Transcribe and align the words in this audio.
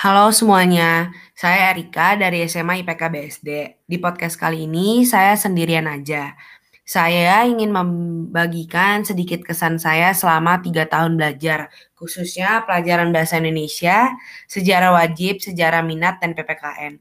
Halo 0.00 0.32
semuanya, 0.32 1.12
saya 1.36 1.76
Erika 1.76 2.16
dari 2.16 2.40
SMA 2.48 2.80
IPK 2.80 3.02
BSD. 3.12 3.48
Di 3.84 4.00
podcast 4.00 4.40
kali 4.40 4.64
ini 4.64 5.04
saya 5.04 5.36
sendirian 5.36 5.84
aja. 5.84 6.40
Saya 6.88 7.44
ingin 7.44 7.68
membagikan 7.68 9.04
sedikit 9.04 9.44
kesan 9.44 9.76
saya 9.76 10.16
selama 10.16 10.64
tiga 10.64 10.88
tahun 10.88 11.20
belajar, 11.20 11.68
khususnya 11.92 12.64
pelajaran 12.64 13.12
bahasa 13.12 13.44
Indonesia, 13.44 14.16
sejarah 14.48 14.96
wajib, 14.96 15.44
sejarah 15.44 15.84
minat, 15.84 16.16
dan 16.24 16.32
PPKN. 16.32 16.96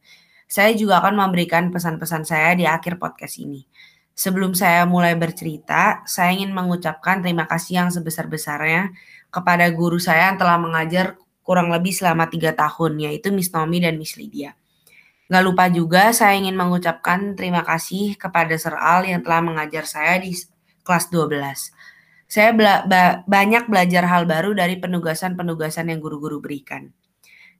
Saya 0.51 0.75
juga 0.75 0.99
akan 0.99 1.23
memberikan 1.23 1.71
pesan-pesan 1.71 2.27
saya 2.27 2.51
di 2.51 2.67
akhir 2.67 2.99
podcast 2.99 3.39
ini. 3.39 3.63
Sebelum 4.11 4.51
saya 4.51 4.83
mulai 4.83 5.15
bercerita, 5.15 6.03
saya 6.03 6.35
ingin 6.35 6.51
mengucapkan 6.51 7.23
terima 7.23 7.47
kasih 7.47 7.79
yang 7.79 7.89
sebesar-besarnya 7.95 8.91
kepada 9.31 9.71
guru 9.71 10.03
saya 10.03 10.35
yang 10.35 10.35
telah 10.35 10.59
mengajar 10.59 11.15
kurang 11.49 11.73
lebih 11.73 11.89
selama 11.89 12.29
tiga 12.29 12.53
tahun, 12.53 13.09
yaitu 13.09 13.33
Miss 13.33 13.49
Nomi 13.49 13.81
dan 13.81 13.97
Miss 13.97 14.13
Lydia. 14.13 14.53
Gak 15.25 15.41
lupa 15.41 15.65
juga 15.73 16.13
saya 16.13 16.37
ingin 16.37 16.53
mengucapkan 16.53 17.33
terima 17.33 17.65
kasih 17.65 18.13
kepada 18.21 18.53
Sir 18.53 18.77
Al 18.77 19.01
yang 19.09 19.25
telah 19.25 19.41
mengajar 19.41 19.89
saya 19.89 20.21
di 20.21 20.37
kelas 20.85 21.09
12. 21.09 21.73
Saya 22.29 22.53
bela 22.53 22.85
ba 22.85 23.25
banyak 23.25 23.65
belajar 23.65 24.05
hal 24.05 24.29
baru 24.29 24.53
dari 24.53 24.77
penugasan-penugasan 24.77 25.89
yang 25.89 25.97
guru-guru 25.97 26.37
berikan. 26.37 26.93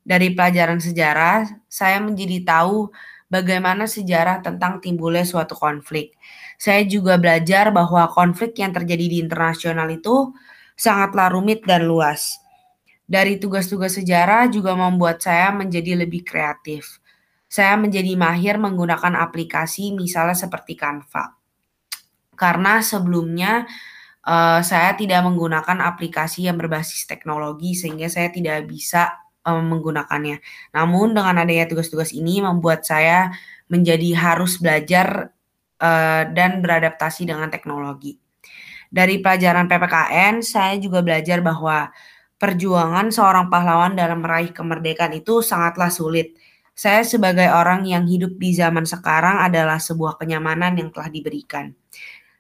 Dari 0.06 0.38
pelajaran 0.38 0.78
sejarah, 0.78 1.50
saya 1.66 1.98
menjadi 1.98 2.46
tahu 2.46 2.94
bagaimana 3.30 3.90
sejarah 3.90 4.46
tentang 4.46 4.82
timbulnya 4.82 5.26
suatu 5.26 5.58
konflik. 5.58 6.14
Saya 6.62 6.86
juga 6.86 7.18
belajar 7.18 7.74
bahwa 7.74 8.06
konflik 8.14 8.58
yang 8.62 8.70
terjadi 8.70 9.06
di 9.10 9.18
internasional 9.22 9.90
itu 9.90 10.34
sangatlah 10.78 11.34
rumit 11.34 11.66
dan 11.66 11.90
luas. 11.90 12.49
Dari 13.10 13.42
tugas-tugas 13.42 13.98
sejarah 13.98 14.54
juga 14.54 14.78
membuat 14.78 15.18
saya 15.26 15.50
menjadi 15.50 15.98
lebih 15.98 16.22
kreatif. 16.22 17.02
Saya 17.50 17.74
menjadi 17.74 18.14
mahir 18.14 18.62
menggunakan 18.62 19.18
aplikasi 19.18 19.98
misalnya 19.98 20.38
seperti 20.38 20.78
Canva. 20.78 21.34
Karena 22.38 22.86
sebelumnya 22.86 23.66
uh, 24.30 24.62
saya 24.62 24.94
tidak 24.94 25.26
menggunakan 25.26 25.82
aplikasi 25.82 26.46
yang 26.46 26.62
berbasis 26.62 27.10
teknologi 27.10 27.74
sehingga 27.74 28.06
saya 28.06 28.30
tidak 28.30 28.70
bisa 28.70 29.10
um, 29.42 29.74
menggunakannya. 29.74 30.38
Namun 30.78 31.18
dengan 31.18 31.42
adanya 31.42 31.66
tugas-tugas 31.66 32.14
ini 32.14 32.46
membuat 32.46 32.86
saya 32.86 33.34
menjadi 33.74 34.14
harus 34.14 34.62
belajar 34.62 35.34
uh, 35.82 36.24
dan 36.30 36.62
beradaptasi 36.62 37.26
dengan 37.26 37.50
teknologi. 37.50 38.22
Dari 38.90 39.22
pelajaran 39.22 39.66
PPKN, 39.66 40.42
saya 40.46 40.78
juga 40.78 41.02
belajar 41.02 41.42
bahwa 41.42 41.90
perjuangan 42.40 43.12
seorang 43.12 43.52
pahlawan 43.52 43.94
dalam 44.00 44.24
meraih 44.24 44.56
kemerdekaan 44.56 45.14
itu 45.20 45.44
sangatlah 45.44 45.92
sulit. 45.92 46.34
Saya 46.72 47.04
sebagai 47.04 47.52
orang 47.52 47.84
yang 47.84 48.08
hidup 48.08 48.40
di 48.40 48.56
zaman 48.56 48.88
sekarang 48.88 49.44
adalah 49.44 49.84
sebuah 49.84 50.16
kenyamanan 50.16 50.80
yang 50.80 50.90
telah 50.96 51.12
diberikan. 51.12 51.76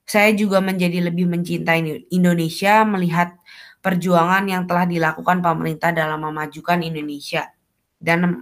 Saya 0.07 0.31
juga 0.31 0.63
menjadi 0.63 1.11
lebih 1.11 1.27
mencintai 1.27 2.07
Indonesia 2.09 2.87
melihat 2.87 3.35
perjuangan 3.83 4.47
yang 4.47 4.63
telah 4.63 4.87
dilakukan 4.87 5.43
pemerintah 5.43 5.91
dalam 5.91 6.23
memajukan 6.23 6.79
Indonesia 6.79 7.51
dan 7.99 8.39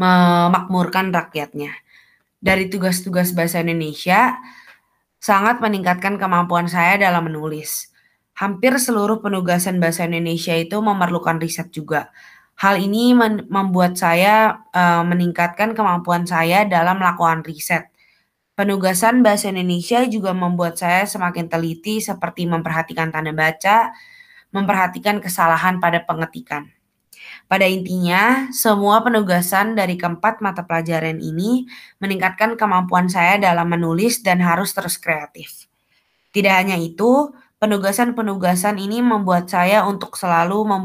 memakmurkan 0.00 1.12
rakyatnya 1.12 1.76
dari 2.40 2.72
tugas-tugas 2.72 3.36
bahasa 3.36 3.60
Indonesia 3.60 4.36
sangat 5.20 5.60
meningkatkan 5.60 6.16
kemampuan 6.20 6.68
saya 6.68 7.00
dalam 7.00 7.28
menulis. 7.28 7.92
Hampir 8.36 8.76
seluruh 8.76 9.24
penugasan 9.24 9.80
bahasa 9.80 10.04
Indonesia 10.04 10.52
itu 10.52 10.76
memerlukan 10.76 11.40
riset 11.40 11.72
juga. 11.72 12.12
Hal 12.60 12.76
ini 12.76 13.16
membuat 13.48 13.96
saya 13.96 14.60
uh, 14.76 15.04
meningkatkan 15.08 15.72
kemampuan 15.72 16.28
saya 16.28 16.68
dalam 16.68 17.00
melakukan 17.00 17.44
riset. 17.48 17.88
Penugasan 18.56 19.20
bahasa 19.20 19.52
Indonesia 19.52 20.04
juga 20.08 20.32
membuat 20.32 20.80
saya 20.80 21.04
semakin 21.04 21.48
teliti 21.48 22.00
seperti 22.00 22.48
memperhatikan 22.48 23.12
tanda 23.12 23.32
baca, 23.32 23.92
memperhatikan 24.52 25.20
kesalahan 25.20 25.76
pada 25.80 26.04
pengetikan. 26.04 26.64
Pada 27.48 27.68
intinya, 27.68 28.48
semua 28.52 29.04
penugasan 29.04 29.76
dari 29.76 30.00
keempat 30.00 30.40
mata 30.40 30.64
pelajaran 30.64 31.20
ini 31.20 31.68
meningkatkan 32.00 32.56
kemampuan 32.56 33.08
saya 33.12 33.36
dalam 33.36 33.68
menulis 33.68 34.24
dan 34.24 34.40
harus 34.40 34.72
terus 34.72 34.96
kreatif. 34.96 35.68
Tidak 36.32 36.52
hanya 36.52 36.76
itu, 36.80 37.32
penugasan-penugasan 37.56 38.76
ini 38.76 39.00
membuat 39.00 39.48
saya 39.48 39.84
untuk 39.88 40.14
selalu 40.14 40.58
mem, 40.68 40.84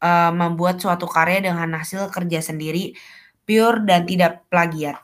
uh, 0.00 0.32
membuat 0.32 0.80
suatu 0.80 1.04
karya 1.04 1.44
dengan 1.52 1.68
hasil 1.76 2.08
kerja 2.08 2.40
sendiri, 2.40 2.96
pure 3.44 3.84
dan 3.84 4.08
tidak 4.08 4.44
plagiat. 4.48 5.00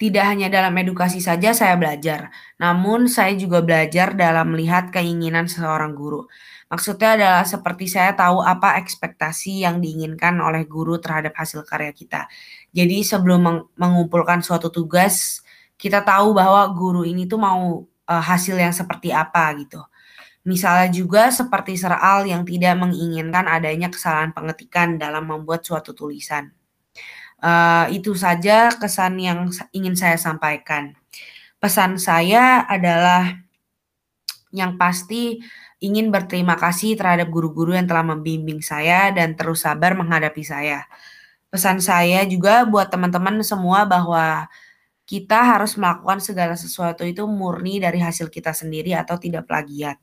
Tidak 0.00 0.24
hanya 0.24 0.48
dalam 0.48 0.72
edukasi 0.80 1.20
saja 1.20 1.52
saya 1.52 1.76
belajar, 1.76 2.32
namun 2.56 3.04
saya 3.04 3.36
juga 3.36 3.60
belajar 3.60 4.16
dalam 4.16 4.56
melihat 4.56 4.88
keinginan 4.88 5.44
seorang 5.44 5.92
guru. 5.92 6.24
Maksudnya 6.72 7.20
adalah 7.20 7.44
seperti 7.44 7.84
saya 7.84 8.16
tahu 8.16 8.40
apa 8.40 8.80
ekspektasi 8.80 9.60
yang 9.60 9.84
diinginkan 9.84 10.40
oleh 10.40 10.64
guru 10.64 10.96
terhadap 10.96 11.36
hasil 11.36 11.68
karya 11.68 11.92
kita. 11.92 12.24
Jadi 12.72 13.04
sebelum 13.04 13.40
meng 13.44 13.58
mengumpulkan 13.76 14.40
suatu 14.40 14.72
tugas, 14.72 15.44
kita 15.76 16.00
tahu 16.00 16.32
bahwa 16.32 16.64
guru 16.72 17.04
ini 17.04 17.28
tuh 17.28 17.36
mau 17.36 17.84
uh, 18.10 18.18
hasil 18.18 18.58
yang 18.58 18.74
seperti 18.74 19.14
apa 19.14 19.54
gitu. 19.62 19.78
Misalnya 20.42 20.90
juga 20.90 21.30
seperti 21.30 21.78
Seral 21.78 22.26
yang 22.26 22.42
tidak 22.42 22.74
menginginkan 22.74 23.46
adanya 23.46 23.92
kesalahan 23.92 24.34
pengetikan 24.34 24.98
dalam 24.98 25.30
membuat 25.30 25.62
suatu 25.62 25.94
tulisan. 25.94 26.50
Uh, 27.40 27.88
itu 27.94 28.12
saja 28.18 28.68
kesan 28.74 29.16
yang 29.16 29.48
ingin 29.72 29.94
saya 29.94 30.18
sampaikan. 30.18 30.92
Pesan 31.60 32.00
saya 32.00 32.64
adalah 32.68 33.36
yang 34.50 34.80
pasti 34.80 35.40
ingin 35.80 36.12
berterima 36.12 36.56
kasih 36.60 36.96
terhadap 36.96 37.32
guru-guru 37.32 37.72
yang 37.72 37.88
telah 37.88 38.04
membimbing 38.04 38.60
saya 38.60 39.08
dan 39.12 39.32
terus 39.36 39.64
sabar 39.64 39.96
menghadapi 39.96 40.44
saya. 40.44 40.84
Pesan 41.48 41.80
saya 41.80 42.24
juga 42.28 42.64
buat 42.68 42.92
teman-teman 42.92 43.40
semua 43.40 43.88
bahwa 43.88 44.48
kita 45.10 45.58
harus 45.58 45.74
melakukan 45.74 46.22
segala 46.22 46.54
sesuatu 46.54 47.02
itu 47.02 47.26
murni 47.26 47.82
dari 47.82 47.98
hasil 47.98 48.30
kita 48.30 48.54
sendiri 48.54 48.94
atau 48.94 49.18
tidak 49.18 49.50
plagiat. 49.50 49.98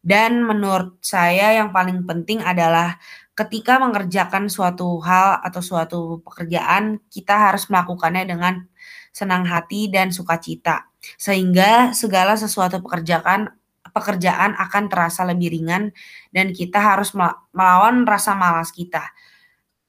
Dan 0.00 0.48
menurut 0.48 0.96
saya 1.04 1.60
yang 1.60 1.76
paling 1.76 2.08
penting 2.08 2.40
adalah 2.40 2.96
ketika 3.36 3.76
mengerjakan 3.76 4.48
suatu 4.48 4.96
hal 5.04 5.44
atau 5.44 5.60
suatu 5.60 6.00
pekerjaan, 6.24 7.04
kita 7.12 7.36
harus 7.36 7.68
melakukannya 7.68 8.24
dengan 8.24 8.64
senang 9.12 9.44
hati 9.44 9.92
dan 9.92 10.08
sukacita. 10.08 10.88
Sehingga 11.20 11.92
segala 11.92 12.40
sesuatu 12.40 12.80
pekerjaan 12.80 13.52
pekerjaan 13.92 14.56
akan 14.56 14.88
terasa 14.88 15.24
lebih 15.28 15.52
ringan 15.52 15.92
dan 16.32 16.56
kita 16.56 16.80
harus 16.80 17.12
melawan 17.52 18.08
rasa 18.08 18.32
malas 18.32 18.72
kita. 18.72 19.04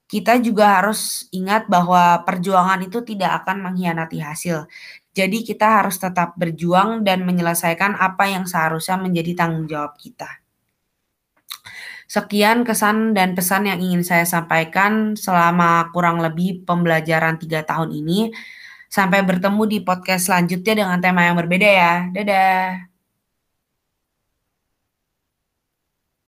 Kita 0.07 0.39
juga 0.39 0.79
harus 0.79 1.27
ingat 1.35 1.67
bahwa 1.67 2.23
perjuangan 2.23 2.79
itu 2.79 3.03
tidak 3.03 3.43
akan 3.43 3.59
mengkhianati 3.59 4.23
hasil. 4.23 4.63
Jadi 5.11 5.43
kita 5.43 5.83
harus 5.83 5.99
tetap 5.99 6.39
berjuang 6.39 7.03
dan 7.03 7.27
menyelesaikan 7.27 7.99
apa 7.99 8.31
yang 8.31 8.47
seharusnya 8.47 8.95
menjadi 8.95 9.35
tanggung 9.35 9.67
jawab 9.67 9.99
kita. 9.99 10.47
Sekian 12.07 12.63
kesan 12.63 13.11
dan 13.11 13.35
pesan 13.35 13.67
yang 13.67 13.83
ingin 13.83 13.99
saya 13.99 14.23
sampaikan 14.23 15.19
selama 15.19 15.91
kurang 15.91 16.23
lebih 16.23 16.63
pembelajaran 16.63 17.35
tiga 17.35 17.67
tahun 17.67 17.91
ini. 17.91 18.31
Sampai 18.87 19.27
bertemu 19.27 19.67
di 19.67 19.83
podcast 19.83 20.31
selanjutnya 20.31 20.87
dengan 20.87 21.03
tema 21.03 21.27
yang 21.27 21.35
berbeda 21.35 21.67
ya. 21.67 21.93
Dadah. 22.15 22.96